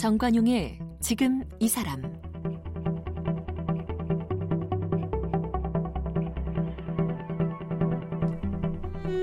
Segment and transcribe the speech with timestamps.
[0.00, 2.00] 정관용의 지금 이 사람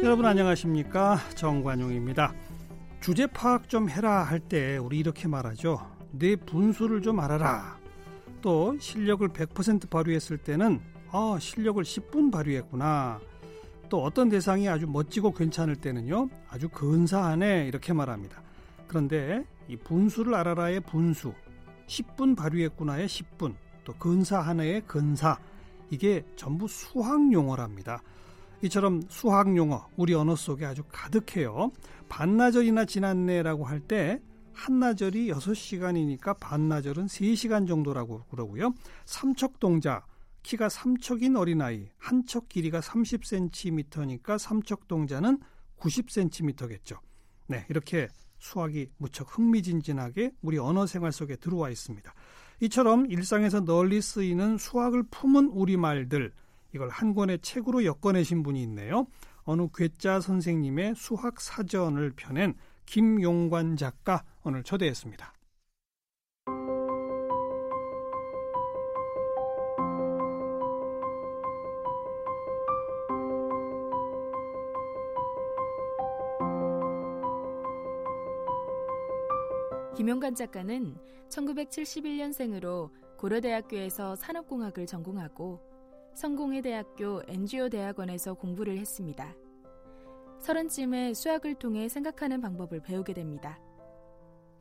[0.03, 2.31] 여러분 안녕하십니까 정관용입니다.
[2.99, 5.79] 주제 파악 좀 해라 할 때 우리 이렇게 말하죠.
[6.11, 7.79] 내 분수를 좀 알아라.
[8.43, 10.79] 또 실력을 100% 발휘했을 때는
[11.11, 13.19] 아 실력을 10분 발휘했구나.
[13.89, 18.43] 또 어떤 대상이 아주 멋지고 괜찮을 때는요 아주 근사하네 이렇게 말합니다.
[18.87, 21.33] 그런데 이 분수를 알아라의 분수,
[21.87, 25.37] 10분 발휘했구나의 10분, 또 근사하네의 근사
[25.89, 28.01] 이게 전부 수학 용어랍니다.
[28.63, 31.71] 이처럼 수학 용어 우리 언어 속에 아주 가득해요.
[32.09, 34.19] 반나절이나 지났네라고 할 때
[34.53, 38.73] 한나절이 6시간이니까 반나절은 3시간 정도라고 그러고요.
[39.05, 40.03] 삼척 동자
[40.41, 45.39] 키가 3척인 어린아이 한 척 길이가 30cm니까 삼척 동자는
[45.77, 46.97] 90cm겠죠.
[47.47, 48.07] 네, 이렇게
[48.39, 52.13] 수학이 무척 흥미진진하게 우리 언어 생활 속에 들어와 있습니다.
[52.61, 56.31] 이처럼 일상에서 널리 쓰이는 수학을 품은 우리말들
[56.73, 59.07] 이걸 한 권의 책으로 엮어내신 분이 있네요.
[59.43, 62.53] 어느 괴짜 선생님의 수학 사전을 펴낸
[62.85, 65.36] 김용관 작가 오늘 초대했습니다.
[80.07, 80.95] 김용관 작가는
[81.27, 85.59] 1971년생으로 고려대학교에서 산업공학을 전공하고
[86.13, 89.35] 성공회대학교 NGO 대학원에서 공부를 했습니다.
[90.39, 93.59] 서른쯤에 수학을 통해 생각하는 방법을 배우게 됩니다.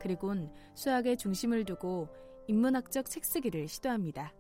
[0.01, 2.09] 그리곤 수학의 중심을 두고
[2.49, 4.35] 인문학적 책쓰기를 시도합니다.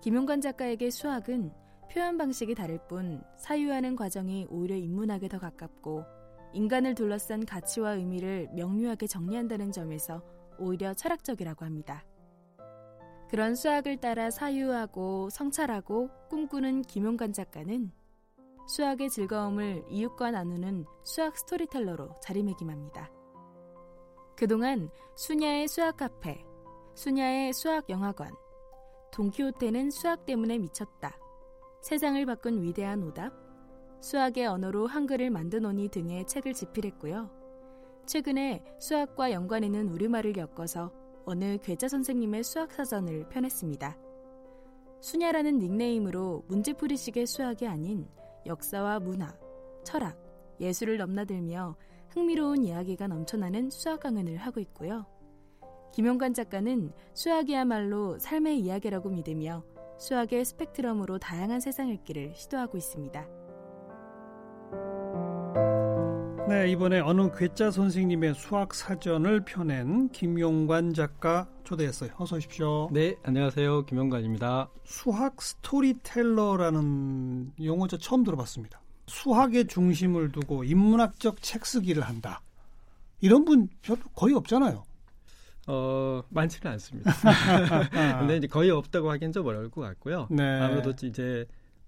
[0.00, 1.52] 김용관 작가에게 수학은
[1.92, 6.13] 표현 방식이 다를 뿐 사유하는 과정이 오히려 인문학에 더 가깝고
[6.54, 10.22] 인간을 둘러싼 가치와 의미를 명료하게 정리한다는 점에서
[10.58, 12.04] 오히려 철학적이라고 합니다.
[13.28, 17.90] 그런 수학을 따라 사유하고 성찰하고 꿈꾸는 김용관 작가는
[18.68, 23.10] 수학의 즐거움을 이웃과 나누는 수학 스토리텔러로 자리매김합니다.
[24.36, 26.44] 그동안 수냐의 수학 카페,
[26.94, 28.32] 수냐의 수학 영화관,
[29.12, 31.18] 동키호테는 수학 때문에 미쳤다,
[31.82, 33.43] 세상을 바꾼 위대한 오답,
[34.00, 37.30] 수학의 언어로 한글을 만드노니 등의 책을 집필했고요.
[38.06, 40.92] 최근에 수학과 연관 있는 우리말을 엮어서
[41.24, 43.96] 어느 괴짜 선생님의 수학 사전을 펴냈습니다.
[45.00, 48.06] 수냐라는 닉네임으로 문제풀이식의 수학이 아닌
[48.46, 49.34] 역사와 문화,
[49.84, 50.18] 철학,
[50.60, 51.76] 예술을 넘나들며
[52.10, 55.06] 흥미로운 이야기가 넘쳐나는 수학 강연을 하고 있고요.
[55.92, 59.64] 김용관 작가는 수학이야말로 삶의 이야기라고 믿으며
[59.98, 63.43] 수학의 스펙트럼으로 다양한 세상 읽기를 시도하고 있습니다.
[66.46, 72.10] 네, 이번에 어느 괴짜 선생님의 수학 사전을 펴낸 김용관 작가 초대했어요.
[72.18, 72.90] 어서 오십시오.
[72.92, 73.86] 네, 안녕하세요.
[73.86, 74.68] 김용관입니다.
[74.84, 76.84] 수학 스토리텔러라는
[77.64, 78.78] 용어 저 처음 들어봤습니다.
[79.06, 82.42] 수학의 중심을 두고 인문학적 책 쓰기를 한다.
[83.22, 84.84] 이런 분 별로 거의 없잖아요.
[85.66, 87.10] 어, 많지는 않습니다.
[88.20, 90.28] 근데 이제 거의 없다고 하기엔 좀 어려울 것 같고요.
[90.30, 90.60] 네.
[90.60, 91.46] 아무래도 이제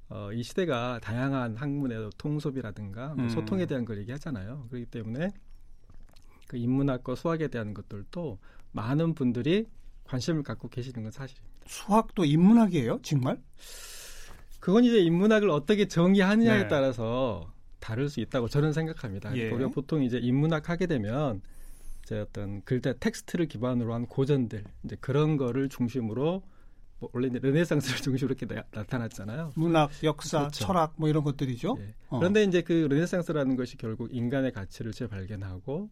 [0.08, 3.28] 어, 이 시대가 다양한 학문의 통섭이라든가 뭐 음.
[3.28, 4.66] 소통에 대한 걸 얘기하잖아요.
[4.70, 5.30] 그렇기 때문에
[6.46, 8.38] 그 인문학과 수학에 대한 것들도
[8.72, 9.66] 많은 분들이
[10.04, 11.56] 관심을 갖고 계시는 건 사실입니다.
[11.66, 13.42] 수학도 인문학이에요, 정말?
[14.60, 16.68] 그건 이제 인문학을 어떻게 정의하느냐에 네.
[16.68, 19.36] 따라서 다를 수 있다고 저는 생각합니다.
[19.36, 19.50] 예.
[19.50, 21.40] 우리가 보통 이제 인문학 하게 되면
[22.04, 26.42] 이제 어떤 글자 텍스트를 기반으로 한 고전들 이제 그런 거를 중심으로
[26.98, 30.64] 뭐 원래 르네상스를 중심으로 이렇게 나, 타났잖아요 문학, 역사, 그렇죠.
[30.64, 31.76] 철학 뭐 이런 것들이죠.
[31.78, 31.94] 예.
[32.08, 32.18] 어.
[32.18, 35.90] 그런데 이제 그 르네상스라는 것이 결국 인간의 가치를 재발견하고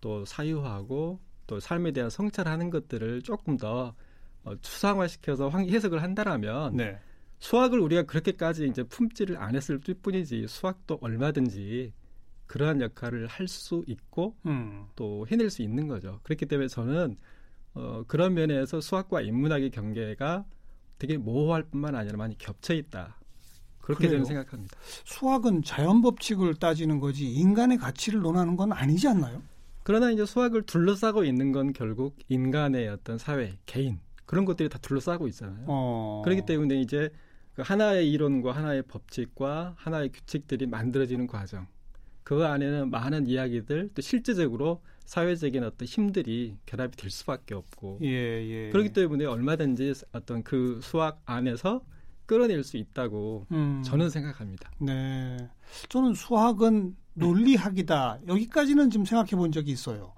[0.00, 3.94] 또 사유하고 또 삶에 대한 성찰하는 것들을 조금 더
[4.44, 6.98] 어, 추상화시켜서 황, 해석을 한다라면 네.
[7.38, 11.92] 수학을 우리가 그렇게까지 이제 품지를 안 했을 뿐이지 수학도 얼마든지
[12.46, 14.86] 그러한 역할을 할 수 있고 음.
[14.96, 16.20] 또 해낼 수 있는 거죠.
[16.22, 17.16] 그렇기 때문에 저는
[17.74, 20.44] 어, 그런 면에서 수학과 인문학의 경계가
[20.98, 23.18] 되게 모호할 뿐만 아니라 많이 겹쳐 있다.
[23.80, 24.76] 그렇게 저는 생각합니다.
[25.04, 29.42] 수학은 자연 법칙을 따지는 거지 인간의 가치를 논하는 건 아니지 않나요?
[29.82, 35.28] 그러나 이제 수학을 둘러싸고 있는 건 결국 인간의 어떤 사회, 개인 그런 것들이 다 둘러싸고
[35.28, 35.66] 있잖아요.
[35.68, 36.22] 어...
[36.24, 37.10] 그렇기 때문에 이제
[37.52, 41.66] 그 하나의 이론과 하나의 법칙과 하나의 규칙들이 만들어지는 과정,
[42.24, 48.70] 그 안에는 많은 이야기들 또 실제적으로 사회적인 어떤 힘들이 결합이 될 수밖에 없고 예, 예.
[48.70, 51.84] 그렇기 때문에 얼마든지 어떤 그 수학 안에서
[52.24, 53.82] 끌어낼 수 있다고 음.
[53.84, 54.70] 저는 생각합니다.
[54.78, 55.36] 네,
[55.90, 60.14] 저는 수학은 논리학이다 여기까지는 좀 생각해 본 적이 있어요.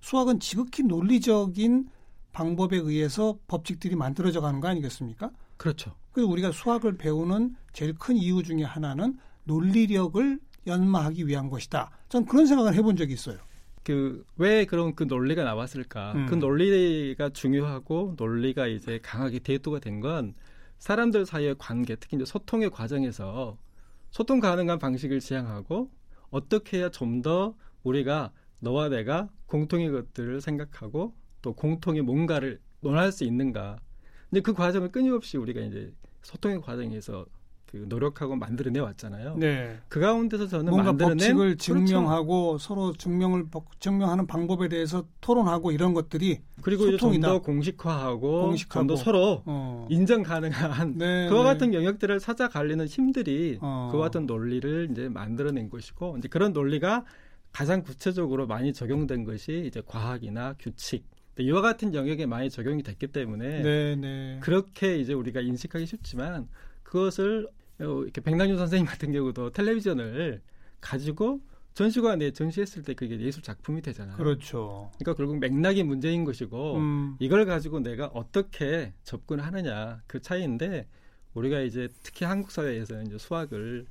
[0.00, 1.90] 수학은 지극히 논리적인
[2.32, 5.30] 방법에 의해서 법칙들이 만들어져 가는 거 아니겠습니까?
[5.58, 5.94] 그렇죠.
[6.12, 11.90] 그래서 우리가 수학을 배우는 제일 큰 이유 중에 하나는 논리력을 연마하기 위한 것이다.
[12.08, 13.38] 전 그런 생각을 해본 적이 있어요.
[13.82, 16.12] 그 왜 그런 그 논리가 나왔을까?
[16.14, 16.26] 음.
[16.26, 20.34] 그 논리가 중요하고 논리가 이제 강하게 대두가 된 건
[20.78, 23.58] 사람들 사이의 관계, 특히 이제 소통의 과정에서
[24.10, 25.90] 소통 가능한 방식을 지향하고
[26.30, 33.24] 어떻게 해야 좀 더 우리가 너와 내가 공통의 것들을 생각하고 또 공통의 뭔가를 논할 수
[33.24, 33.78] 있는가.
[34.28, 35.92] 근데 그 과정을 끊임없이 우리가 이제
[36.22, 37.26] 소통의 과정에서
[37.70, 39.36] 그 노력하고 만들어내 왔잖아요.
[39.36, 39.78] 네.
[39.88, 41.56] 그 가운데서 저는 뭔가 법칙을 그렇죠.
[41.56, 43.46] 증명하고 서로 증명을
[43.78, 47.28] 증명하는 방법에 대해서 토론하고 이런 것들이 그리고 이제 좀 소통이다.
[47.28, 48.80] 더 공식화하고, 공식하고.
[48.80, 51.48] 좀더 서로 어, 인정 가능한 네, 그와 네.
[51.52, 53.90] 같은 영역들을 찾아가려는 힘들이 어.
[53.92, 57.04] 그와 같은 논리를 이제 만들어낸 것이고 이제 그런 논리가
[57.52, 61.04] 가장 구체적으로 많이 적용된 것이 이제 과학이나 규칙
[61.38, 64.38] 이와 같은 영역에 많이 적용이 됐기 때문에 네, 네.
[64.42, 66.48] 그렇게 이제 우리가 인식하기 쉽지만
[66.82, 70.42] 그것을 어, 이렇게 백남준 선생님 같은 경우도 텔레비전을
[70.80, 71.40] 가지고
[71.74, 74.16] 전시관에 전시했을 때 그게 예술 작품이 되잖아요.
[74.16, 74.90] 그렇죠.
[74.98, 80.86] 그러니까 결국 맥락이 문제인 것이고 음, 이걸 가지고 내가 어떻게 접근하느냐 그 차이인데
[81.34, 83.86] 우리가 이제 특히 한국 사회에서 이제 수학을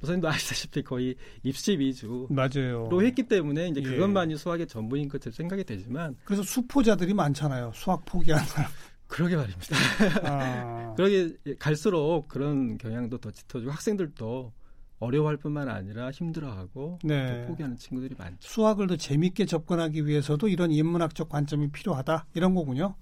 [0.00, 2.88] 선생님도 아시다시피 거의 입시 위주로 맞아요.
[3.02, 3.84] 했기 때문에 이제 예.
[3.84, 7.72] 그것만이 수학의 전부인 것처럼 생각이 되지만 그래서 수포자들이 많잖아요.
[7.74, 8.70] 수학 포기한 사람.
[9.10, 9.76] 그러게 말입니다.
[10.24, 14.52] 아, 그러게 갈수록 그런 경향도 더 짙어지고 학생들도
[15.00, 17.42] 어려워할 뿐만 아니라 힘들어하고 네.
[17.42, 18.48] 또 포기하는 친구들이 많죠.
[18.48, 22.94] 수학을 더 재밌게 접근하기 위해서도 이런 인문학적 관점이 필요하다 이런 거군요.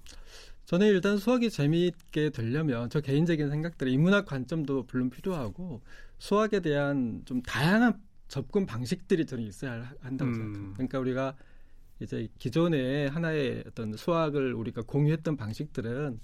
[0.65, 5.81] 저는 일단 수학이 재미있게 되려면 저 개인적인 생각들은 인문학 관점도 물론 필요하고
[6.19, 10.35] 수학에 대한 좀 다양한 접근 방식들이 저는 있어야 한다고 음.
[10.35, 10.73] 생각합니다.
[10.75, 11.35] 그러니까 우리가
[11.99, 16.19] 이제 기존에 하나의 어떤 수학을 우리가 공유했던 방식들은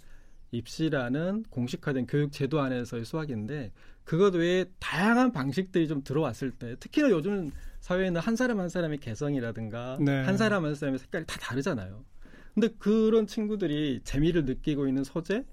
[0.51, 3.72] 입시라는 공식화된 교육 제도 안에서의 수학인데
[4.04, 7.51] 그것 외에 다양한 방식들이 좀 들어왔을 때 특히나 요즘
[7.81, 10.24] 사회에는 한 사람 한 사람의 개성이라든가 네.
[10.24, 12.06] 한 사람 한 사람의 색깔이 다 다르잖아요.
[12.54, 15.44] 근데 그런 친구들이 재미를 느끼고 있는 소재,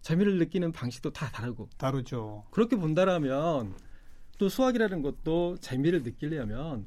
[0.00, 2.44] 재미를 느끼는 방식도 다 다르고 다르죠.
[2.50, 3.74] 그렇게 본다라면
[4.38, 6.86] 또 수학이라는 것도 재미를 느끼려면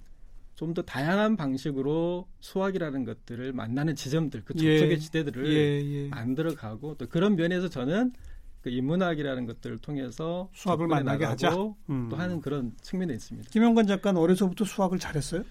[0.55, 4.79] 좀 더 다양한 방식으로 수학이라는 것들을 만나는 지점들, 그 예.
[4.79, 6.07] 접촉의 지대들을 예, 예.
[6.09, 8.13] 만들어가고 또 그런 면에서 저는
[8.61, 11.49] 그 인문학이라는 것들을 통해서 수학을 만나게 하자.
[11.49, 12.07] 나가고 음.
[12.09, 13.49] 또 하는 그런 측면이 있습니다.
[13.51, 15.43] 김영관 작가는 어려서부터 수학을 잘했어요?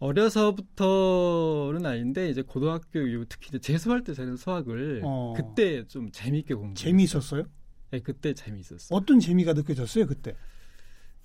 [0.00, 5.34] 어려서부터는 아닌데 이제 고등학교 이후 특히 이제 재수할 때 저는 수학을 어.
[5.36, 6.74] 그때 좀 재미있게 공부.
[6.74, 7.44] 재미있었어요?
[7.90, 8.96] 네, 그때 재미있었어요.
[8.96, 10.34] 어떤 재미가 느껴졌어요 그때?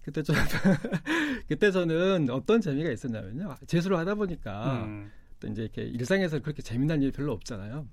[0.09, 0.33] 그때 저
[1.47, 3.55] 그때 저는 어떤 재미가 있었냐면요.
[3.67, 5.11] 재수를 하다 보니까 음.
[5.39, 7.87] 또 이제 이렇게 일상에서 그렇게 재미난 일이 별로 없잖아요.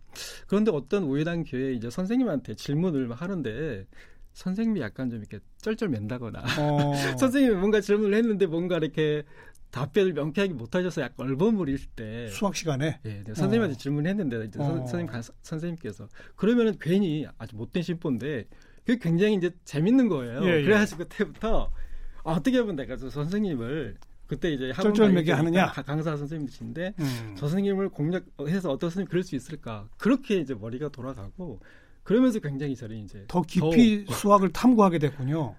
[0.46, 3.86] 그런데 어떤 우연한 기회에 이제 선생님한테 질문을 막 하는데
[4.32, 6.94] 선생님이 약간 좀 이렇게 쩔쩔 맨다거나 어.
[7.18, 9.22] 선생님이 뭔가 질문을 했는데 뭔가 이렇게
[9.70, 13.76] 답변을 명쾌하게 못하셔서 약간 얼버무릴 때 수학 시간에 예, 네, 선생님한테 어.
[13.76, 14.76] 질문했는데 이제 선, 어.
[14.86, 18.46] 선생님 가- 선생님께서 그러면은 괜히 아주 못된 심보인데
[18.84, 20.44] 그게 굉장히 이제 재밌는 거예요.
[20.44, 20.62] 예, 예.
[20.62, 21.85] 그래가지고 그때부터 아,
[22.32, 25.66] 어떻게 보면 내가 저 선생님을 그때 이제 때 하느냐?
[25.66, 27.34] 가- 강사 선생님이신데 음.
[27.36, 31.60] 저 선생님을 공략해서 어떤 선생님 그럴 수 있을까 그렇게 이제 머리가 돌아가고
[32.02, 35.54] 그러면서 굉장히 저는 이제 더 깊이 수학을 탐구하게 됐군요.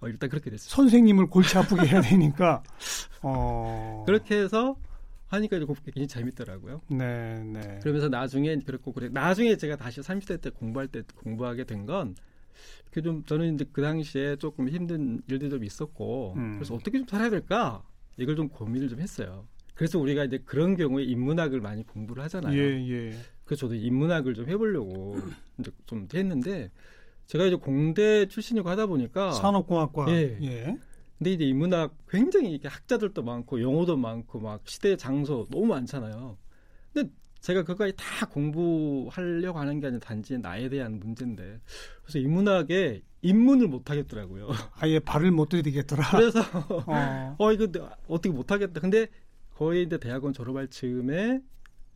[0.00, 0.68] 어, 일단 그렇게 됐어요.
[0.68, 2.62] 선생님을 골치 아프게 해야 되니까.
[3.22, 4.04] 어.
[4.06, 4.76] 그렇게 해서
[5.26, 6.80] 하니까 이제 굉장히 재밌더라고요.
[6.88, 7.78] 네, 네.
[7.82, 12.14] 그러면서 나중에 그랬고 그래 나중에 제가 다시 30대 때 공부할 때 공부하게 된 건
[12.90, 16.54] 그좀 저는 이제 그 당시에 조금 힘든 일도 좀 있었고 음.
[16.56, 17.82] 그래서 어떻게 좀 살아야 될까
[18.16, 19.46] 이걸 좀 고민을 좀 했어요.
[19.74, 22.58] 그래서 우리가 이제 그런 경우에 인문학을 많이 공부를 하잖아요.
[22.58, 23.10] 예, 예.
[23.44, 25.16] 그래서 저도 인문학을 좀 해보려고
[25.60, 26.70] 이제 좀 했는데
[27.26, 30.06] 제가 이제 공대 출신이고 하다 보니까 산업공학과.
[30.06, 30.10] 아.
[30.10, 30.36] 예.
[30.42, 30.76] 예.
[31.16, 36.36] 근데 이제 인문학 굉장히 이렇게 학자들도 많고 용어도 많고 막 시대 장소 너무 많잖아요.
[36.92, 37.10] 근데
[37.40, 41.60] 제가 그거까지 다 공부하려고 하는 게 아니라 단지 나에 대한 문제인데
[42.02, 44.48] 그래서 인문학에 입문을 못 하겠더라고요.
[44.74, 46.10] 아예 발을 못 들이겠더라.
[46.10, 46.40] 그래서
[46.86, 47.36] 어.
[47.38, 47.66] 어 이거
[48.06, 48.80] 어떻게 못 하겠다.
[48.80, 49.08] 근데
[49.54, 51.40] 거의 이제 대학원 졸업할 즈음에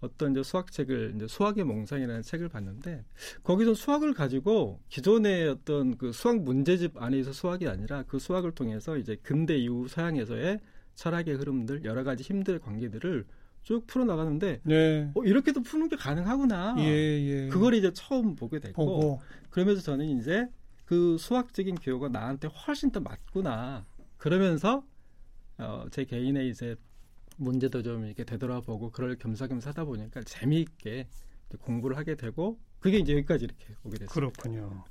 [0.01, 3.05] 어떤 이제 수학책을 이제 수학의 몽상이라는 책을 봤는데
[3.45, 8.97] 거기서 수학을 가지고 기존의 어떤 그 수학 문제집 안에 서 수학이 아니라 그 수학을 통해서
[8.97, 10.59] 이제 근대 이후 서양에서의
[10.97, 13.25] 철학의 흐름들 여러 가지 힘들 관계들을
[13.63, 15.11] 쭉 풀어 나가는데 네.
[15.15, 16.77] 어, 이렇게도 푸는 게 가능하구나.
[16.79, 17.49] 예, 예.
[17.49, 20.49] 그걸 이제 처음 보게 됐고 보고 그러면서 저는 이제
[20.85, 23.87] 그 수학적인 교육가 나한테 훨씬 더 맞구나.
[24.19, 24.85] 그러면서
[25.59, 26.77] 어, 제 개인의 이제
[27.37, 31.09] 문제도 좀 이렇게 되돌아보고 그럴 겸사겸사 하다 보니까 재미있게
[31.61, 34.13] 공부를 하게 되고 그게 이제 여기까지 이렇게 오게 됐습니다.
[34.13, 34.85] 그렇군요.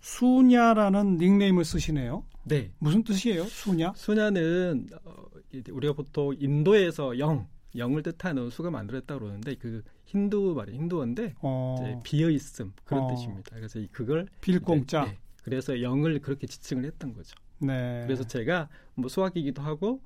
[0.00, 2.24] 수냐라는 닉네임을 쓰시네요.
[2.44, 2.72] 네.
[2.78, 3.44] 무슨 뜻이에요?
[3.44, 3.92] 수냐?
[3.96, 5.24] 수냐는 어,
[5.70, 12.00] 우리가 보통 인도에서 영, 영을 뜻하는 수가 만들었다고 그러는데 그 힌두 말이 힌두어인데 어, 이제
[12.04, 13.08] 비어 있음 그런 어.
[13.08, 13.56] 뜻입니다.
[13.56, 14.26] 그래서 이- 그걸.
[14.42, 17.36] 이제, 네, 그래서 영을 그렇게 지칭을 했던 거죠.
[17.58, 18.02] 네.
[18.06, 20.02] 그래서 제가 뭐 수학이기도 하고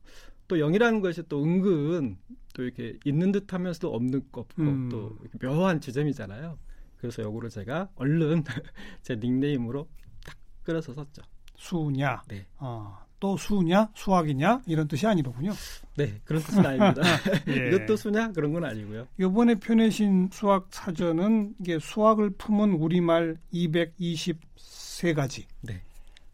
[0.48, 2.18] 또 영이라는 것이 또 은근
[2.54, 4.88] 또 이렇게 있는 듯하면서도 없는 거 없고 음.
[4.90, 6.58] 또 묘한 지점이잖아요.
[6.98, 8.44] 그래서 요거를 제가 얼른
[9.02, 9.88] 제 닉네임으로
[10.24, 11.22] 딱 끌어서 썼죠.
[11.56, 12.22] 수냐.
[12.28, 12.46] 네.
[12.58, 13.88] 어, 또 수냐?
[13.94, 14.62] 수학이냐?
[14.66, 15.52] 이런 뜻이 아니더군요.
[15.96, 17.02] 네, 그런 뜻은 아닙니다.
[17.46, 17.68] 예.
[17.68, 19.06] 이것도 수냐 그런 건 아니고요.
[19.16, 25.44] 이번에 펴내신 수학 사전은 이게 수학을 품은 우리말 223가지.
[25.60, 25.84] 네.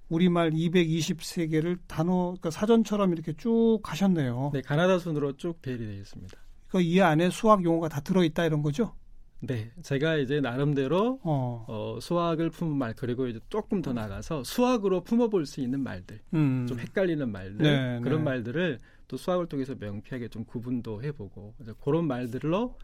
[0.08, 4.52] 우리말 223개를 단어 그러니까 사전처럼 이렇게 쭉 가셨네요.
[4.54, 6.38] 네, 가나다 순으로 쭉 배열이 되어 있습니다.
[6.68, 8.94] 그러니까 이 안에 수학 용어가 다 들어 있다 이런 거죠?
[9.40, 11.64] 네, 제가 이제 나름대로 어.
[11.68, 16.66] 어, 수학을 품은 말 그리고 이제 조금 더 나가서 수학으로 품어볼 수 있는 말들, 음.
[16.68, 18.24] 좀 헷갈리는 말들 네, 그런 네.
[18.24, 22.74] 말들을 또 수학을 통해서 명쾌하게 좀 구분도 해보고 이제 그런 말들로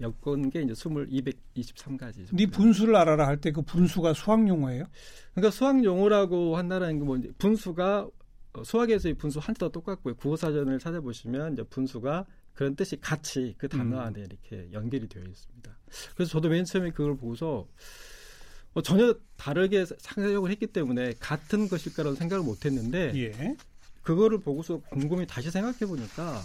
[0.00, 2.26] 엮은 게 이제 20, 223가지.
[2.32, 4.86] 네 분수를 알아라 할 때 그 분수가 수학 용어예요?
[5.34, 8.08] 그러니까 수학 용어라고 한다는 게 뭐 분수가
[8.54, 10.14] 어, 수학에서의 분수 한자도 똑같고요.
[10.14, 14.00] 국어사전을 찾아보시면 이제 분수가 그런 뜻이 같이 그 단어 음.
[14.00, 15.76] 안에 이렇게 연결이 되어 있습니다.
[16.14, 17.66] 그래서 저도 맨 처음에 그걸 보고서
[18.74, 23.56] 어, 전혀 다르게 상상력을 했기 때문에 같은 것일까라는 생각을 못 했는데 예.
[24.02, 26.42] 그거를 보고서 곰곰이 다시 생각해 보니까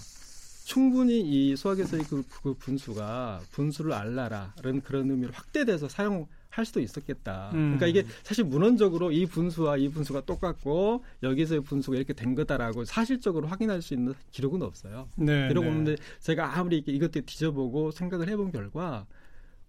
[0.65, 7.51] 충분히 이 수학에서의 그, 그 분수가 분수를 알라라는 그런 의미로 확대돼서 사용 할 수도 있었겠다.
[7.53, 7.77] 음.
[7.77, 13.47] 그러니까 이게 사실 문헌적으로 이 분수와 이 분수가 똑같고 여기서의 분수가 이렇게 된 거다라고 사실적으로
[13.47, 15.09] 확인할 수 있는 기록은 없어요.
[15.15, 15.47] 네.
[15.47, 15.69] 기록 네.
[15.69, 19.05] 없는데 제가 아무리 이것들 뒤져보고 생각을 해본 결과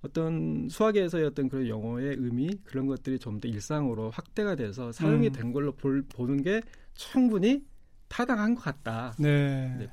[0.02, 5.32] 어떤 수학에서의 어떤 그런 영어의 의미 그런 것들이 좀 더 일상으로 확대가 돼서 사용이 음.
[5.32, 6.62] 된 걸로 볼, 보는 게
[6.94, 7.62] 충분히
[8.08, 9.14] 타당한 것 같다.
[9.18, 9.76] 네.
[9.78, 9.90] 네.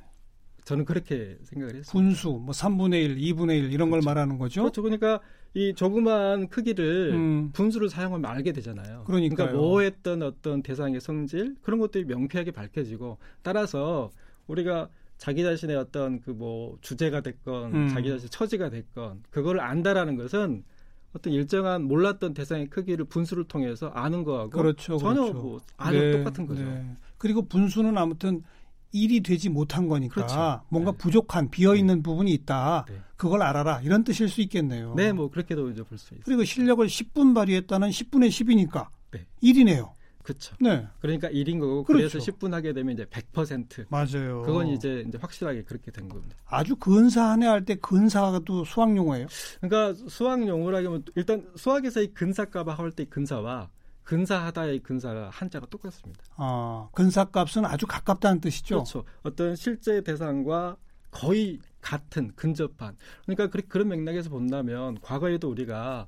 [0.64, 1.92] 저는 그렇게 생각을 했습니다.
[1.92, 4.06] 분수, 뭐 3분의 1, 2분의 1 이런 걸 그렇죠.
[4.06, 4.62] 말하는 거죠?
[4.64, 4.82] 그렇죠.
[4.82, 5.22] 그러니까
[5.54, 7.50] 이 조그만 크기를 음.
[7.54, 9.04] 분수를 사용하면 알게 되잖아요.
[9.06, 9.36] 그러니까요.
[9.36, 14.12] 그러니까 모호했던 어떤 대상의 성질 그런 것들이 명쾌하게 밝혀지고 따라서
[14.48, 17.88] 우리가 자기 자신의 어떤 그 뭐 주제가 됐건 음.
[17.90, 20.64] 자기 자신의 처지가 됐건 그거를 안다라는 것은
[21.14, 24.98] 어떤 일정한 몰랐던 대상의 크기를 분수를 통해서 아는 거하고 그렇죠.
[24.98, 25.40] 전혀 그렇죠.
[25.40, 26.64] 뭐 아주 네, 똑같은 거죠.
[26.64, 26.96] 네.
[27.18, 28.44] 그리고 분수는 아무튼
[28.92, 30.62] 일이 되지 못한 거니까 그렇죠.
[30.70, 30.98] 뭔가 네.
[31.00, 32.86] 부족한 비어 있는 부분이 있다.
[33.18, 33.22] 네.
[33.22, 33.82] 그걸 알아라.
[33.82, 34.94] 이런 뜻일 수 있겠네요.
[34.96, 36.24] 네, 뭐 그렇게도 이제 볼 수 있어요.
[36.24, 39.26] 그리고 실력을 10분 발휘했다는 10분의 10이니까 네.
[39.42, 39.92] 1이네요.
[40.24, 40.56] 그렇죠.
[40.60, 40.86] 네.
[41.00, 42.10] 그러니까 1인 거고 그렇죠.
[42.10, 44.42] 그래서 10분 하게 되면 이제 100% 맞아요.
[44.44, 46.36] 그건 이제 이제 확실하게 그렇게 된 겁니다.
[46.46, 49.28] 아주 근사하네 할때 근사도 수학 용어예요.
[49.62, 53.70] 그러니까 수학 용어라면 일단 수학에서의 근사값을 할때 근사와
[54.04, 56.24] 근사하다의 근사가 한자가 똑같습니다.
[56.36, 58.76] 아, 근사값은 아주 가깝다는 뜻이죠.
[58.76, 59.04] 그렇죠.
[59.24, 60.76] 어떤 실제 대상과
[61.22, 62.96] 거의 같은 근접한.
[63.26, 66.08] 그러니까 그- 그런 맥락에서 본다면 과거에도 우리가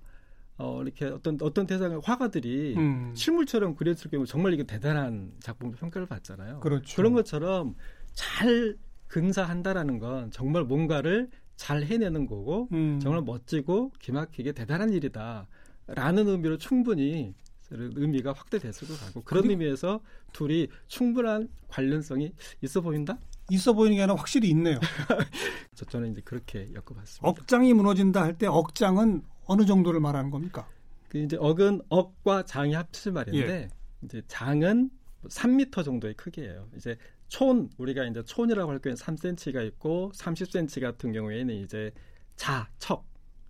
[0.62, 6.06] 어, 이렇게 어떤 어떤 대상의 화가들이 음, 실물처럼 그렸을 경우 정말 이게 대단한 작품 평가를
[6.06, 6.60] 받잖아요.
[6.60, 7.02] 그렇죠.
[7.02, 7.76] 런 것처럼
[8.14, 8.76] 잘
[9.08, 15.48] 근사한다라는 건 정말 뭔가를 잘 해내는 거고 음, 정말 멋지고 기막히게 대단한 일이다
[15.88, 17.34] 라는 의미로 충분히
[17.72, 20.02] 의미가 확대됐을 것 같고 그런 그리고- 의미에서
[20.34, 23.18] 둘이 충분한 관련성이 있어 보인다?
[23.50, 24.80] 있어 보이는 게 아니라 확실히 있네요.
[25.76, 27.28] 저- 저는 이제 그렇게 엮어봤습니다.
[27.28, 30.68] 억장이 무너진다 할 때 억장은 어느 정도를 말하는 겁니까?
[31.10, 33.68] 그 이제 억은 억과 장이 합친 말인데 예.
[34.04, 34.92] 이제 장은
[35.28, 36.68] 3미터 정도의 크기예요.
[36.78, 36.96] 이제
[37.28, 41.92] 촌 우리가 이제 촌이라고 할 경우에 3cm가 있고 30cm 같은 경우에는 이제
[42.36, 43.06] 자, 척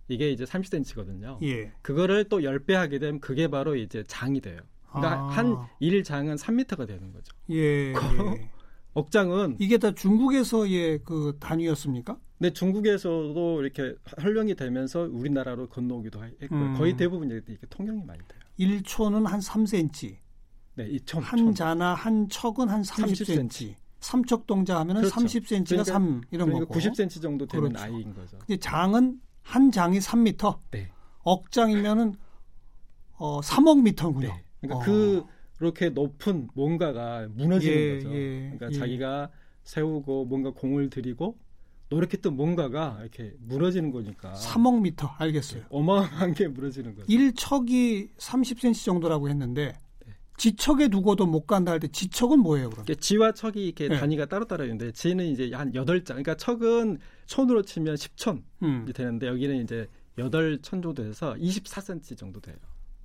[0.08, 1.40] 이게 이제 30cm거든요.
[1.44, 1.70] 예.
[1.82, 4.58] 그거를 또 10배 하게 되면 그게 바로 이제 장이 돼요.
[4.88, 5.28] 그러니까 아.
[5.28, 7.32] 한 1장은 3미터가 되는 거죠.
[7.50, 7.92] 예.
[7.92, 8.50] 예.
[8.94, 12.18] 억장은 이게 다 중국에서의 그 단위였습니까?
[12.38, 16.60] 근데 중국에서도 이렇게 활용이 되면서 우리나라로 건너오기도 했고요.
[16.60, 16.74] 음.
[16.76, 18.40] 거의 대부분 이렇게 통용이 많이 돼요.
[18.58, 20.16] 1초는 한 3cm,
[20.74, 21.54] 네, 이 촌, 한 촌.
[21.54, 23.48] 자나 한 척은 한 30cm.
[23.48, 23.74] 30cm.
[24.00, 25.20] 삼척 동자 하면은 그렇죠.
[25.20, 26.80] 30cm가 그러니까- 3 이런 그러니까 거고.
[26.80, 27.84] 90cm 정도 되는 그렇죠.
[27.84, 28.38] 아이인 거죠.
[28.38, 30.58] 근데 장은 한 장이 3m.
[30.70, 30.90] 네.
[31.22, 32.14] 억장이면은
[33.18, 34.28] 어 3억 미터군요.
[34.28, 34.44] 네.
[34.62, 34.84] 그러니까 어.
[34.86, 35.22] 그
[35.60, 38.14] 그렇게 높은 뭔가가 무너지는 예, 거죠.
[38.14, 38.78] 예, 그러니까 예.
[38.78, 39.30] 자기가
[39.62, 41.36] 세우고 뭔가 공을 들이고
[41.90, 45.64] 노력했던 뭔가가 이렇게 무너지는 거니까 3억 미터 알겠어요.
[45.68, 47.06] 어마어마한 게 무너지는 거죠.
[47.08, 49.74] 1척이 30cm 정도라고 했는데
[50.06, 50.14] 네.
[50.38, 52.86] 지척에 두고도 못 간다 할 때 지척은 뭐예요, 그럼?
[52.98, 53.98] 지와 척이 이렇게 네.
[53.98, 58.90] 단위가 따로따로 있는데 지는 이제 한 여덟 장 그러니까 척은 촌으로 치면 10촌이 음.
[58.94, 59.86] 되는데 여기는 이제
[60.16, 62.56] 여덟 천 정도 돼서 24cm 정도 돼요.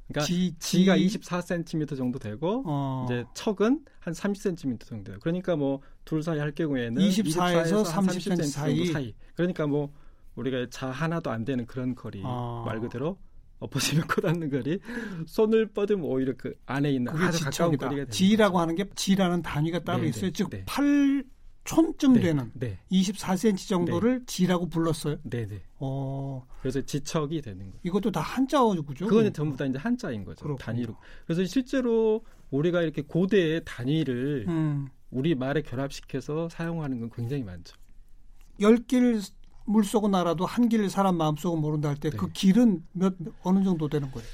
[0.07, 3.05] 그러니까 지, 지가 지- 24cm 정도 되고 어.
[3.07, 5.17] 이제 척은 한 30cm 정도 돼요.
[5.21, 8.85] 그러니까 뭐 둘 사이 할 경우에는 24에서 24에서 30cm 사이.
[8.93, 9.91] 정도 그러니까 뭐
[10.35, 12.63] 우리가 자 하나도 안 되는 그런 거리 아.
[12.65, 13.17] 말 그대로
[13.59, 14.79] 엎어지면 코 닿는 거리
[15.25, 17.75] 손을 뻗으면 오히려 그 안에 있는 아주 가까운.
[17.77, 18.59] 거리가 지라고.
[18.59, 20.25] 하는 게 지라는 단위가 따로 네, 있어요.
[20.25, 20.63] 네, 즉 네.
[20.67, 21.23] 8
[21.65, 25.17] 촌쯤 네, 되는 네, 24cm 정도를 지라고 불렀어요.
[25.23, 25.61] 네, 네.
[25.79, 27.79] 어, 그래서 지척이 되는 거죠.
[27.83, 28.83] 이것도 다 한자어죠?
[28.85, 30.43] 그거는 전부 다 이제 한자인 거죠.
[30.43, 30.57] 그렇군요.
[30.63, 30.95] 단위로.
[31.25, 37.75] 그래서 실제로 우리가 이렇게 고대의 단위를 음, 우리 말에 결합시켜서 사용하는 건 굉장히 많죠.
[38.61, 39.21] 열길
[39.65, 42.31] 물속은 알아도 한 길 사람 마음속은 모른다 할 때그 네.
[42.33, 44.27] 길은 길은 몇 어느 정도 되는 거예요?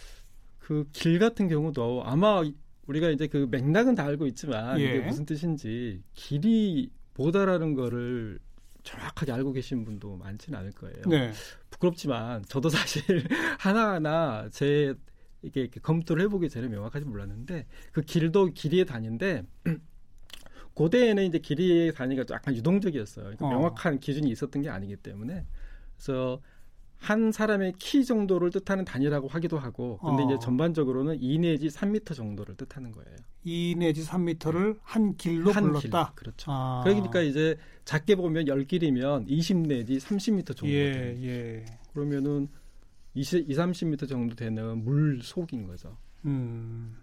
[0.59, 2.43] 그 길 같은 경우도 아마
[2.87, 4.83] 우리가 이제 그 맥락은 다 알고 있지만 예.
[4.83, 8.39] 이게 무슨 뜻인지 길이 뭐다라는 거를
[8.83, 11.01] 정확하게 알고 계신 분도 많지는 않을 거예요.
[11.07, 11.31] 네.
[11.69, 13.03] 부끄럽지만 저도 사실
[13.59, 14.95] 하나하나 제
[15.43, 19.43] 이게 이렇게 검토를 해보기 전에 명확하지 몰랐는데 그 길도 길이의 단위인데
[20.73, 23.25] 고대에는 이제 길이의 단위가 약간 유동적이었어요.
[23.25, 23.49] 그러니까 어.
[23.49, 25.45] 명확한 기준이 있었던 게 아니기 때문에
[25.95, 26.41] 그래서
[27.01, 30.25] 한 사람의 키 정도를 뜻하는 단위라고 하기도 하고 근데 어.
[30.27, 33.17] 이제 전반적으로는 2 내지 3미터 정도를 뜻하는 거예요.
[33.43, 36.09] 2 내지 3미터를 한 길로 한 불렀다.
[36.09, 36.15] 길.
[36.15, 36.51] 그렇죠.
[36.51, 36.81] 아.
[36.83, 41.65] 그러니까 이제 작게 보면 10길이면 20 내지 30미터 정도 예, 되는 예.
[41.91, 42.47] 그러면은
[43.15, 45.97] 20, 2, 30m 정도 되는 물 속인 거죠.
[46.25, 46.95] 음.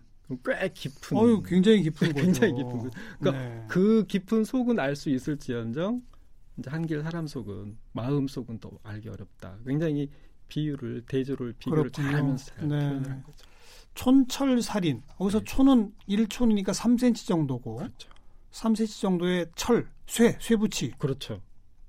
[0.44, 1.16] 꽤 깊은.
[1.16, 2.24] 어유 굉장히 깊은 거죠.
[2.24, 2.90] 굉장히 깊은 거.
[3.18, 3.64] 그러니까 네.
[3.66, 6.02] 그 깊은 속은 알 수 있을지언정
[6.58, 9.56] 이제 한길 사람 속은 마음 속은 또 알기 어렵다.
[9.66, 10.10] 굉장히
[10.48, 12.10] 비유를 대조를 비교를 그렇군요.
[12.10, 12.78] 잘하면서 잘 네.
[12.78, 13.46] 표현하는 거죠.
[13.94, 15.02] 촌철 살인.
[15.18, 15.44] 거기서 네.
[15.44, 18.08] 촌은 1촌이니까 3cm 정도고 그렇죠.
[18.52, 20.92] 3cm 정도의 철, 쇠, 쇠붙이.
[20.98, 21.40] 그렇죠.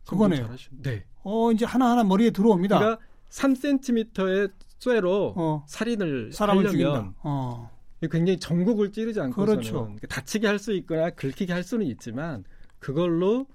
[0.08, 0.50] 그거네요.
[0.72, 1.06] 네.
[1.24, 2.80] 어, 이제 하나 하나 머리에 들어옵니다.
[2.80, 7.14] 그러니까 3cm의 쇠로 어, 살인을 사람을 하려면.
[7.24, 7.70] 어.
[8.10, 9.96] 굉장히 전곡을 찌르지 않고서는 그렇죠.
[10.08, 12.46] 다치게 할 수 있거나 긁히게 할 수는 있지만
[12.80, 13.46] 그걸로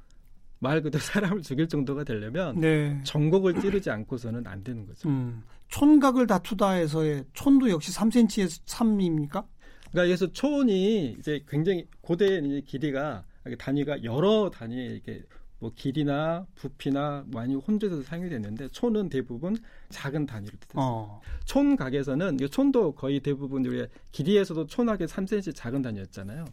[0.64, 2.98] 말 그대로 사람을 죽일 정도가 되려면 네.
[3.04, 5.08] 전곡을 찌르지 않고서는 안 되는 거죠.
[5.08, 5.44] 음.
[5.68, 9.44] 촌각을 다투다 해서의 촌도 역시 3cm에서 3입니까?
[9.90, 13.24] 그러니까 여기서 촌이 이제 굉장히 고대의 이제 길이가
[13.58, 15.22] 단위가 여러 단위의 이렇게
[15.58, 19.56] 뭐 길이나 부피나 많이 혼재해서 사용이 됐는데 촌은 대부분
[19.90, 20.82] 작은 단위를 뜻했어요.
[20.82, 21.20] 어.
[21.44, 26.44] 촌각에서는 이 촌도 거의 대부분 우리가 길이에서도 촌각이 3cm 작은 단위였잖아요.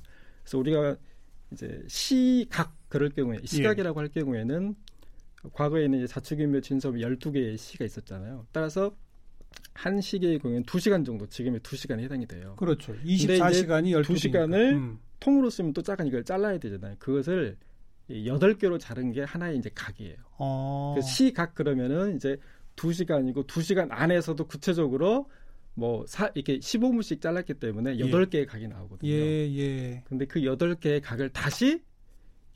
[0.43, 0.95] 그래서 우리가
[1.51, 4.75] 이제 시각 그럴 경우에 시각이라고 할 경우에는
[5.53, 8.45] 과거에는 이제 자축인묘 진섭 12개의 시가 있었잖아요.
[8.51, 8.95] 따라서
[9.73, 12.55] 한 시계의 경우에는 2시간 정도 지금의 2시간에 해당이 돼요.
[12.57, 12.95] 그렇죠.
[13.03, 14.05] 이제 24시간이 12시간.
[14.05, 16.95] 두 시간을 통으로 쓰면 또 작은 이걸 잘라야 되잖아요.
[16.99, 17.57] 그것을
[18.07, 20.17] 이 여덟 개로 자른 게 하나의 이제 각이에요.
[20.37, 20.93] 어.
[20.95, 22.37] 그 시각 그러면은 이제
[22.75, 25.29] 두 시간이고 두 시간 안에서도 구체적으로
[25.81, 27.99] 뭐 사, 이렇게 15분씩 잘랐기 때문에 예.
[27.99, 29.09] 여덟 개의 각이 나오거든요.
[29.11, 29.17] 예,
[29.57, 30.03] 예.
[30.05, 31.81] 근데 그 여덟 개의 각을 다시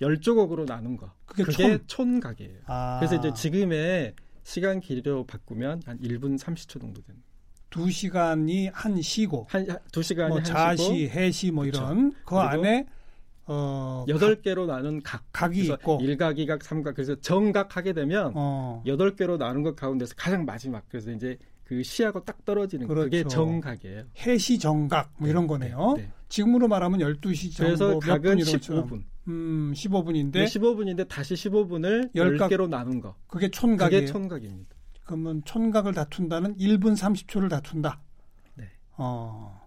[0.01, 1.11] 열 조각으로 나눈 거.
[1.25, 2.19] 그게 그게 촌.
[2.21, 2.59] 촌각이에요.
[2.67, 2.97] 아.
[2.99, 7.19] 그래서 이제 지금의 시간 길이로 바꾸면 한 1분 30초 정도 되는.
[7.71, 11.79] 두 시간이 한 시고 한 두 시간이 뭐 한 자시, 시고 해시 뭐 그쵸.
[11.81, 12.85] 이런 그 안에
[13.47, 15.23] 어 여덟 개로 나눈 각.
[15.31, 16.93] 각이 있고 일각, 이각, 삼각.
[16.95, 18.83] 그래서 정각 하게 되면 어.
[18.85, 23.17] 여덟 개로 나눈 것 가운데서 가장 마지막 그래서 이제 그 시하고 딱 떨어지는 그 그게
[23.19, 23.29] 그렇죠.
[23.29, 24.03] 정각이에요.
[24.19, 25.95] 해시 정각 뭐 이런 거네요.
[25.97, 26.11] 네, 네.
[26.29, 28.87] 지금으로 말하면 12시 정도 그래서 몇 각은 분 이런 것처럼.
[28.87, 29.03] 15분.
[29.27, 30.45] 음, 15분인데 네.
[30.45, 33.15] 15분인데 다시 15분을 열 각- 10개로 나눈 거.
[33.27, 34.05] 그게 그게 촌각이에요.
[34.05, 34.75] 촌각입니다.
[35.03, 37.99] 그러면 촌각을 다툰다는 1분 30초를 다툰다.
[38.55, 38.65] 네.
[38.97, 39.61] 어.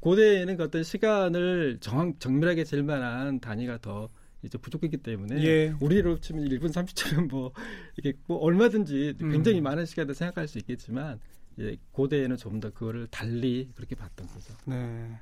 [0.00, 4.08] 고대에는 그 어떤 시간을 정, 정밀하게 잴 만한 단위가 더
[4.42, 5.74] 이제 부족했기 때문에 예.
[5.80, 7.52] 우리로 치면 1분 30초면 뭐
[7.96, 9.30] 이게 뭐 얼마든지 음.
[9.32, 11.18] 굉장히 많은 시간을 생각할 수 있겠지만
[11.56, 14.54] 이제 고대에는 좀 더 그거를 달리 그렇게 봤던 거죠.
[14.66, 15.18] 네.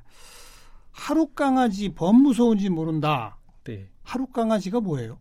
[0.90, 3.38] 하루 강아지 범 무서운지 모른다.
[3.64, 3.88] 네.
[4.02, 5.18] 하루 강아지가 뭐예요?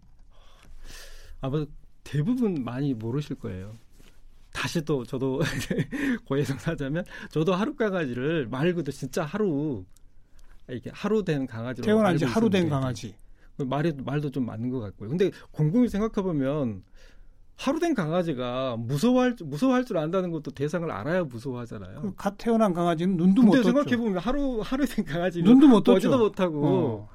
[1.42, 1.66] 아마
[2.04, 3.74] 대부분 많이 모르실 거예요.
[4.52, 5.42] 다시 또 저도
[6.26, 9.84] 고해성사자면 저도 하루 강아지를 말 그대로 진짜 하루
[10.70, 13.16] 이게 하루 된 강아지로 태어난 지 하루 된 강아지.
[13.58, 15.10] 그 말이 말도 좀 맞는 것 같고요.
[15.10, 16.84] 근데 곰곰이 생각해 보면
[17.56, 22.02] 하루 된 강아지가 무서워할 무서워할 줄 안다는 것도 대상을 알아야 무서워하잖아요.
[22.02, 23.70] 그갓 태어난 강아지는 눈도 못 근데 떴죠.
[23.70, 25.94] 생각해 보면 하루 하루 된 강아지는 눈도 못 떴죠.
[25.96, 27.10] 보지도 못하고 어.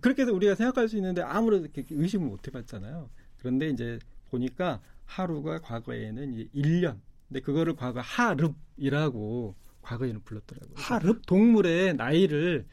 [0.00, 3.08] 그렇게 해서 우리가 생각할 수 있는데 아무래도 의심을 못 해봤잖아요.
[3.38, 3.98] 그런데 이제
[4.30, 6.98] 보니까 하루가 과거에는 이제 1년.
[7.28, 10.74] 근데 그거를 과거 하릅이라고 과거에는 불렀더라고요.
[10.76, 11.26] 하릅?
[11.26, 12.66] 동물의 나이를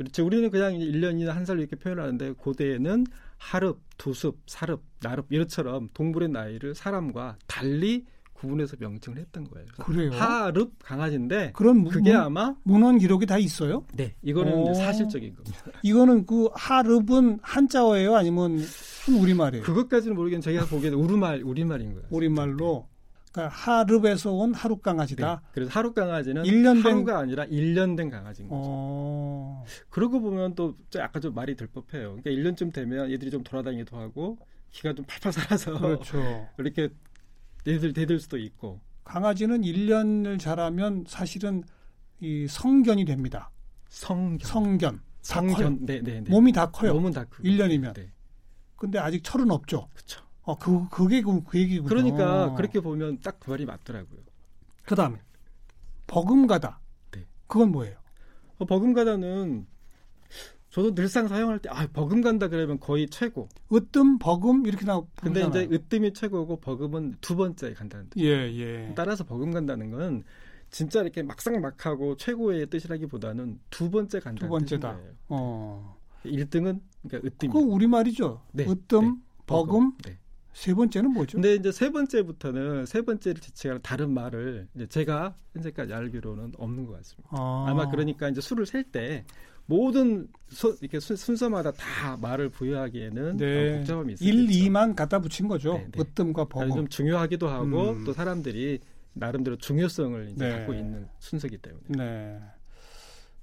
[0.00, 0.24] 그렇죠.
[0.24, 6.74] 우리는 그냥 1년이나 한 살 이렇게 표현하는데 고대에는 하릅, 두습, 사릅, 나릅 이렇처럼 동물의 나이를
[6.74, 9.66] 사람과 달리 구분해서 명칭을 했던 거예요.
[9.80, 10.10] 그래요?
[10.12, 13.84] 하릅 강아지인데 그게 문, 아마 문헌 기록이 다 있어요?
[13.94, 14.70] 네 이거는 오.
[14.70, 15.58] 이제 사실적인 겁니다.
[15.82, 19.64] 이거는 그 하릅은 한자어예요, 아니면 순 우리말이에요?
[19.64, 22.06] 그것까지는 모르겠는데 제가 보기에는 우리말 우리말인 거예요.
[22.10, 22.88] 우리말로
[23.32, 25.40] 그러니까 하릅에서 온 하룻 강아지다.
[25.42, 25.48] 네.
[25.52, 28.60] 그래서 하루 강아지는 일년 된- 하루가 아니라 1년 된 강아지인 거죠.
[28.64, 32.16] 어, 그러고 보면 또 약간 좀 말이 들 법해요.
[32.22, 34.36] 그러니까 1년쯤 되면 얘들이 좀 돌아다니기도 하고
[34.72, 36.48] 기가 좀 팔팔 살아서 그렇죠.
[36.58, 36.88] 이렇게
[37.64, 41.62] 대들 대들 수도 있고 강아지는 1년을 자라면 사실은
[42.20, 43.50] 이 성견이 됩니다.
[43.88, 45.00] 성견 성견.
[45.22, 46.30] 성견 네네 네.
[46.30, 46.94] 몸이 다 커요.
[46.94, 47.94] 몸은 다 크고 1년이면.
[47.94, 48.10] 네.
[48.76, 49.88] 근데 아직 철은 없죠.
[49.94, 50.22] 그렇죠.
[50.50, 51.88] 어, 그, 그게 그, 그 얘기군요.
[51.88, 54.20] 그러니까 그렇게 보면 딱 그 말이 맞더라고요.
[54.84, 55.18] 그 다음에,
[56.06, 56.80] 버금가다.
[57.12, 57.24] 네.
[57.46, 57.96] 그건 뭐예요?
[58.58, 59.66] 어, 버금가다는
[60.70, 63.48] 저도 늘상 사용할 때 아 버금간다 그러면 거의 최고.
[63.72, 65.44] 으뜸, 버금, 이렇게 나오 근데.
[65.46, 68.20] 이제 으뜸이 최고고 버금은 두 번째 간다는 뜻.
[68.20, 68.92] 예, 예.
[68.94, 70.22] 따라서 버금간다는 건
[70.70, 74.90] 진짜 이렇게 막상막하고 최고의 뜻이라기보다는 두 번째 간다는 두 번째다.
[74.92, 75.16] 뜻인 거예요.
[75.28, 75.96] 어.
[76.24, 77.52] 1등은 그러니까 으뜸이.
[77.52, 78.42] 그거 우리 말이죠.
[78.52, 79.16] 네, 으뜸, 네.
[79.46, 80.18] 버금, 네.
[80.52, 81.36] 세 번째는 뭐죠?
[81.36, 86.96] 근데 이제 세 번째부터는 세 번째를 지칭하는 다른 말을 이제 제가 현재까지 알기로는 없는 것
[86.98, 87.28] 같습니다.
[87.32, 89.24] 아, 아마 그러니까 이제 술을 셀 때
[89.66, 93.74] 모든 소- 이렇게 순, 순서마다 다 말을 부여하기에는 네.
[93.74, 94.28] 어, 복잡함이 있어요.
[94.28, 95.74] 1, 2만 갖다 붙인 거죠.
[95.74, 96.00] 네, 네.
[96.00, 96.70] 으뜸과 버금.
[96.74, 98.04] 좀 중요하기도 하고 음.
[98.04, 98.80] 또 사람들이
[99.12, 100.56] 나름대로 중요성을 이제 네.
[100.58, 102.40] 갖고 있는 순서기 때문에 네.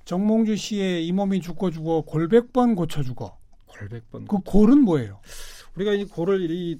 [0.04, 3.38] 정몽주 씨의 이 몸이 죽고 죽어 골백번 고쳐 죽어.
[3.68, 5.20] 골백번 그 골은 뭐예요?
[5.76, 6.80] 우리가 이 골을 이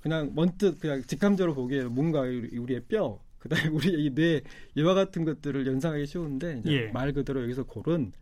[0.00, 4.42] 그냥 먼뜻 그냥 직감적으로 보기에 뭔가 우리- 우리의 뼈 그다음에 우리의 이 뇌
[4.74, 6.86] 이와 같은 것들을 연상하기 쉬운데 이제 예.
[6.92, 8.12] 말 그대로 여기서 골은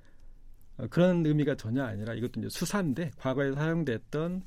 [0.79, 4.43] 어, 그런 의미가 전혀 아니라 이것도 이제 수사인데 과거에 사용됐던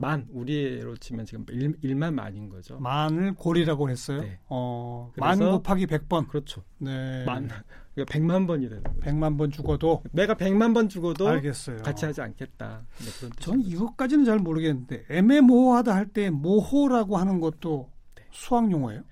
[0.00, 2.78] 만 우리로 치면 지금 일, 일만 만인 거죠.
[2.80, 4.22] 만을 골이라고 했어요.
[4.22, 4.38] 네.
[4.48, 6.26] 어, 만 곱하기 100번.
[6.28, 6.62] 그렇죠.
[6.78, 7.24] 네.
[7.26, 7.48] 만
[7.94, 8.98] 그러니까 백만 번이 되는 거죠.
[9.00, 11.82] 100만 번 죽어도 내가 백만 번 죽어도 알겠어요.
[11.82, 12.82] 같이 하지 않겠다.
[12.98, 13.68] 네, 전 뜻입니다.
[13.70, 18.24] 이것까지는 잘 모르겠는데 애매모호하다 할 때 모호라고 하는 것도 네.
[18.32, 19.02] 수학 용어예요?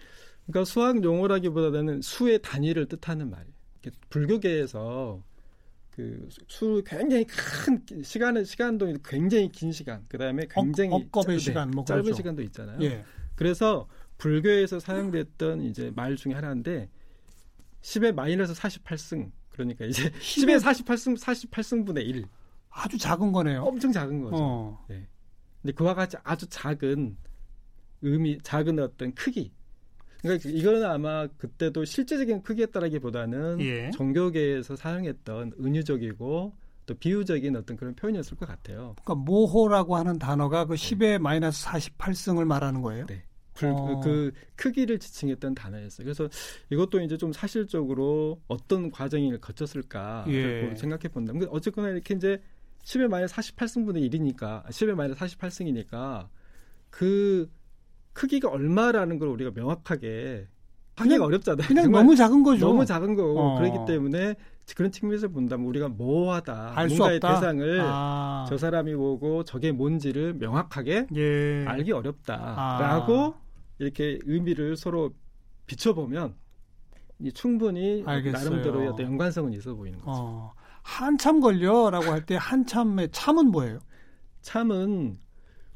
[0.47, 3.53] 그러니까 수학 용어라기보다는 수의 단위를 뜻하는 말이에요.
[4.11, 5.23] 불교계에서
[5.99, 11.41] 그수 굉장히 큰 기- 시간은 시간도 굉장히 긴 시간, 그 다음에 굉장히 억- 억겁의 짧-
[11.41, 12.17] 시간, 뭐 짧은 그렇죠.
[12.17, 12.79] 시간도 있잖아요.
[12.83, 13.05] 예.
[13.35, 16.89] 그래서 불교에서 사용됐던 이제 말 중에 하나인데
[17.83, 22.25] 10의 마이너스 48승 그러니까 이제 10의 48승 48승분의 1
[22.71, 23.63] 아주 작은 거네요.
[23.63, 24.37] 엄청 작은 거죠.
[24.39, 24.85] 어.
[24.87, 27.17] 근데 그와 같이 아주 작은
[28.03, 29.53] 의미, 작은 어떤 크기.
[30.23, 33.91] 그러니까 이거는 아마 그때도 실제적인 크기에 따라기보다는 예.
[33.93, 36.53] 종교계에서 사용했던 은유적이고
[36.87, 38.97] 또 비유적인 어떤 그런 표현이었을 것 같아요.
[39.05, 43.07] 그러니까 모호라고 하는 단어가 그 10의 마이너스 48승을 말하는 거예요?
[43.07, 43.23] 네.
[43.55, 44.01] 불- 어.
[44.01, 46.05] 그 크기를 지칭했던 단어였어요.
[46.05, 46.29] 그래서
[46.71, 50.75] 이것도 이제 좀 사실적으로 어떤 과정을 거쳤을까 예.
[50.77, 52.41] 생각해 본다면 근데 어쨌거나 이렇게 이제
[52.85, 56.29] 10의 마이너스 48승분의 1이니까 10의 마이너스 48승이니까
[56.91, 57.51] 그
[58.13, 60.47] 크기가 얼마라는 걸 우리가 명확하게
[60.97, 61.69] 하기가 어렵잖아요.
[61.69, 62.67] 그냥 너무 작은 거죠.
[62.67, 63.59] 너무 작은 거고 어.
[63.59, 64.35] 그렇기 때문에
[64.77, 66.75] 그런 측면에서 본다면 우리가 모호하다.
[66.89, 67.21] 뭔가의.
[67.21, 68.45] 대상을 아.
[68.49, 71.65] 저 사람이 보고 저게 뭔지를 명확하게 예.
[71.67, 71.97] 알기 아.
[71.99, 73.35] 어렵다라고
[73.79, 75.13] 이렇게 의미를 서로
[75.67, 76.35] 비춰보면
[77.21, 78.51] 이 충분히 알겠어요.
[78.51, 80.11] 나름대로의 어떤 연관성은 있어 보이는 거죠.
[80.21, 80.53] 어.
[80.83, 83.79] 한참 걸려라고 할 때 한참의 참은 뭐예요?
[84.43, 85.19] 참은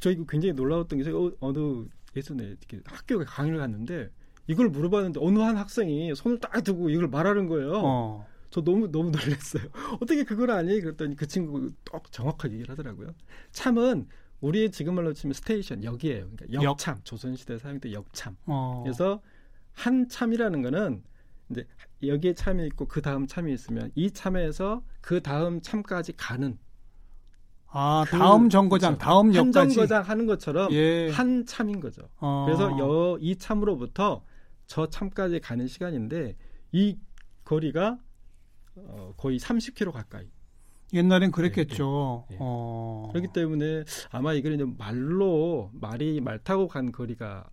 [0.01, 1.85] 저 이거 굉장히 놀라웠던 게 제가 어- 어느
[2.17, 4.11] 예전에 이렇게 학교에 강의를 갔는데
[4.47, 7.73] 이걸 물어봤는데 어느 한 학생이 손을 딱 두고 이걸 말하는 거예요.
[7.85, 8.27] 어.
[8.51, 9.65] 저 너무 너무 놀랐어요.
[10.01, 10.81] 어떻게 그걸 아니?
[10.81, 13.15] 그랬더니 그 친구 딱 정확하게 얘기를 하더라고요.
[13.51, 14.09] 참은
[14.41, 16.29] 우리의 지금 말로 치면 스테이션 역이에요.
[16.31, 16.63] 그러니까 역.
[16.63, 18.37] 역참 조선 시대 사용된 역참.
[18.47, 18.83] 어.
[18.85, 19.23] 그래서
[19.73, 21.03] 한 참이라는 거는
[21.51, 21.67] 이제
[22.05, 26.59] 여기에 참이 있고 그 다음 참이 있으면 이 참에서 그 다음 참까지 가는
[27.73, 29.05] 아, 그- 다음 정거장, 그렇죠.
[29.05, 29.75] 다음 한 역까지.
[29.75, 31.11] 정거장 하는 것처럼 예.
[31.11, 32.03] 한 참인 거죠.
[32.21, 32.45] 어.
[32.47, 34.23] 그래서 여, 이 참으로부터
[34.67, 36.37] 저 참까지 가는 시간인데
[36.73, 36.99] 이
[37.45, 37.99] 거리가
[38.77, 40.27] 어, 거의 30km 가까이.
[40.95, 42.27] 옛날엔 그랬겠죠.
[42.31, 42.39] 예, 예.
[42.41, 43.09] 어.
[43.13, 47.49] 그렇기 때문에 아마 이걸 이제 말로 말이 말 타고 간 거리가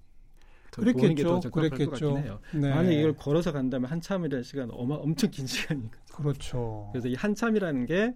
[0.72, 1.40] 그랬겠죠.
[1.52, 1.90] 그랬겠죠.
[2.14, 2.40] 같긴 해요.
[2.54, 2.70] 네.
[2.70, 5.98] 만약 이걸 걸어서 간다면 한참이라는 시간 어마 엄청 긴 시간이니까.
[6.14, 6.90] 그렇죠.
[6.92, 8.14] 그래서 이 한참이라는 게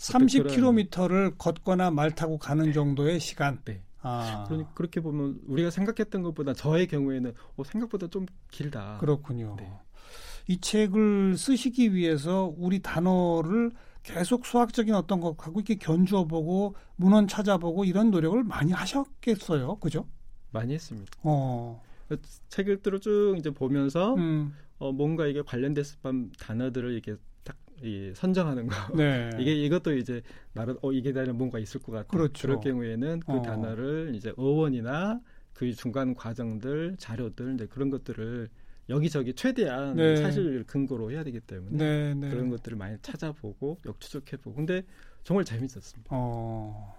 [0.00, 3.60] 30km를 걷거나 말 타고 가는 정도의 시간.
[3.64, 3.82] 네.
[4.02, 4.44] 아.
[4.48, 8.96] 그러니 그렇게 보면 우리가 생각했던 것보다 저의 경우에는 어, 생각보다 좀 길다.
[8.98, 9.56] 그렇군요.
[9.58, 9.70] 네.
[10.48, 17.84] 이 책을 쓰시기 위해서 우리 단어를 계속 수학적인 어떤 것하고 이렇게 견주어 보고 문헌 찾아보고
[17.84, 19.76] 이런 노력을 많이 하셨겠어요.
[19.76, 20.08] 그죠?
[20.50, 21.12] 많이 했습니다.
[21.22, 21.82] 어.
[22.48, 24.54] 책 읽기로 쭉 이제 보면서 음.
[24.78, 27.20] 어, 뭔가 이게 관련됐을 뻔 단어들을 이렇게 딱
[27.82, 28.96] 이, 선정하는 거.
[28.96, 29.30] 네.
[29.40, 32.08] 이게 이것도 이제 나름 어 이게 다른 뭔가 있을 것 같아.
[32.08, 32.46] 그렇죠.
[32.46, 33.42] 그럴 경우에는 그 어.
[33.42, 35.20] 단어를 이제 어원이나
[35.52, 38.48] 그 중간 과정들, 자료들, 이제 그런 것들을
[38.88, 40.16] 여기저기 최대한 네.
[40.16, 42.28] 사실 근거로 해야 되기 때문에 네, 네.
[42.28, 44.56] 그런 것들을 많이 찾아보고 역추적해보고.
[44.56, 44.82] 근데
[45.22, 46.08] 정말 재밌었습니다.
[46.10, 46.94] 어.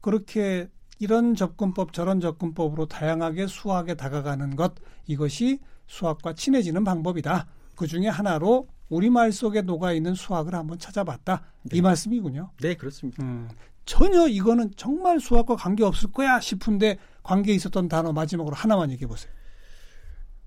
[0.00, 4.74] 그렇게 이런 접근법 저런 접근법으로 다양하게 수학에 다가가는 것
[5.06, 7.48] 이것이 수학과 친해지는 방법이다.
[7.76, 11.42] 그 중에 하나로 우리말 속에 녹아 있는 수학을 한번 찾아봤다.
[11.62, 11.76] 네.
[11.78, 12.50] 이 말씀이군요.
[12.60, 13.22] 네, 그렇습니다.
[13.22, 13.48] 음,
[13.84, 19.32] 전혀 이거는 정말 수학과 관계 없을 거야 싶은데 관계 있었던 단어 마지막으로 하나만 얘기해 보세요.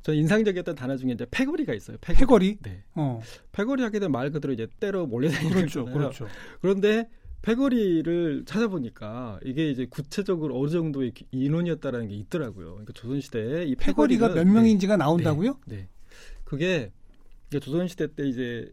[0.04, 1.98] 저 인상적이었던 단어 중에 이제 패거리가 있어요.
[2.00, 2.20] 패거리.
[2.20, 2.58] 패거리.
[2.62, 2.84] 네.
[2.96, 5.94] 어, 패거리 하게 되면 말 그대로 이제 때로 몰려다니는 그렇죠, 거잖아요.
[6.12, 6.28] 그렇죠.
[6.62, 7.10] 그런데
[7.42, 12.70] 패거리를 찾아보니까 이게 이제 구체적으로 어느 정도의 기- 인원이었다라는 게 있더라고요.
[12.72, 15.60] 그러니까 조선시대에 이 패거리가 몇 네, 명인지가 나온다고요?
[15.66, 15.90] 네, 네.
[16.44, 16.92] 그게
[17.50, 18.72] 이게 조선시대 때 이제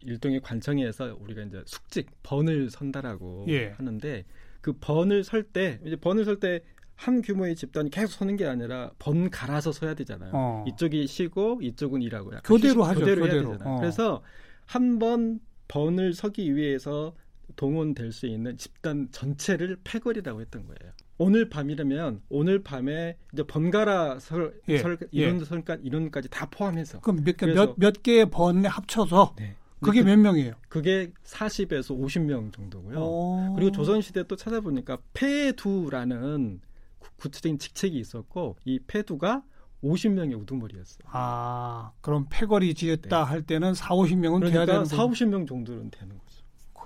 [0.00, 3.68] 일종의 관청에서 우리가 이제 숙직 번을 선다라고 예.
[3.76, 4.24] 하는데
[4.62, 6.60] 그 번을 설 때 이제 번을 설 때
[6.98, 10.30] 한 규모의 집단이 계속 서는 게 아니라 번 갈아서 서야 되잖아요.
[10.32, 10.64] 어.
[10.66, 13.52] 이쪽이 쉬고 이쪽은 일하고 약간 교대로 휴식- 하죠, 교대로 해야 교대로.
[13.52, 13.74] 되잖아요.
[13.74, 13.80] 어.
[13.80, 14.22] 그래서
[14.64, 17.14] 한 번 번을 서기 위해서
[17.56, 20.92] 동원될 수 있는 집단 전체를 패거리라고 했던 거예요.
[21.18, 25.06] 오늘 밤이라면 오늘 밤에 이제 번갈아 설, 예, 설 예.
[25.10, 29.56] 이론 설까 이론까지 다 포함해서 그럼 몇, 개- 그래서- 몇, 몇 개의 번에 합쳐서 네.
[29.80, 30.54] 그게 그, 몇 명이에요?
[30.68, 32.96] 그게 40에서 50명 정도고요.
[32.98, 33.52] 어.
[33.56, 36.60] 그리고 조선 시대 또 찾아보니까 폐두라는
[36.98, 39.42] 구- 구체적인 직책이 있었고 이 폐두가
[39.84, 41.06] 50명의 우두머리였어요.
[41.12, 45.90] 아, 그럼 패거리 지었다 할 때는 4, 50명은 돼야 그러니까 되는 4, 거 50명 정도는
[45.90, 46.25] 되는 거죠.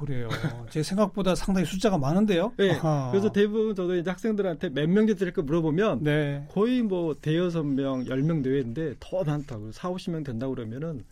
[0.01, 0.29] 그래요.
[0.71, 2.53] 제 생각보다 상당히 숫자가 많은데요.
[2.57, 2.73] 네.
[2.73, 3.11] 아하.
[3.11, 6.47] 그래서 대부분 저도 이제 학생들한테 몇 명째 될까 물어보면 네.
[6.51, 11.05] 거의 뭐 대여섯 명, 열 명 내외인데 더 많다고 4, 50명 된다고 그러면은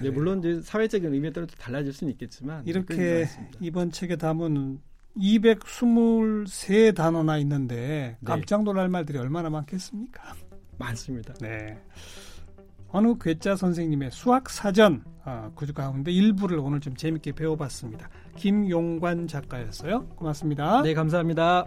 [0.00, 0.10] 네.
[0.10, 3.26] 물론 이제 사회적인 의미에 따라 또 달라질 수는 있겠지만 이렇게.
[3.60, 4.80] 이번 책에 담은
[5.16, 8.16] 223 단어나 있는데 네.
[8.24, 10.34] 깜짝 놀랄 말들이 얼마나 많겠습니까?
[10.78, 11.34] 많습니다.
[11.40, 11.78] 네.
[12.92, 18.08] 어느 괴짜 선생님의 수학 사전 아, 그 가운데 일부를 오늘 좀 재밌게 배워봤습니다.
[18.36, 20.06] 김용관 작가였어요.
[20.16, 20.82] 고맙습니다.
[20.82, 21.66] 네, 감사합니다.